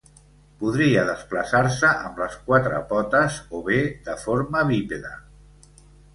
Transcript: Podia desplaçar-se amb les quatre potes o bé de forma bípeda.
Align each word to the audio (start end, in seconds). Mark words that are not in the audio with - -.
Podia 0.61 1.01
desplaçar-se 1.09 1.91
amb 2.07 2.17
les 2.21 2.39
quatre 2.47 2.81
potes 2.95 3.37
o 3.59 3.63
bé 3.69 3.79
de 4.09 4.19
forma 4.25 4.65
bípeda. 4.73 5.15